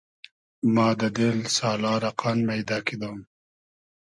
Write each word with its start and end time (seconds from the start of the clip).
ما 0.73 0.87
دۂ 0.99 1.07
دیل 1.15 1.39
سالا 1.55 1.93
رۂ 2.01 2.11
قان 2.19 2.37
مݷدۂ 2.47 2.77
کیدۉم 2.85 3.17